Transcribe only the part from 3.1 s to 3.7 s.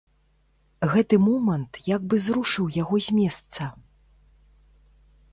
месца.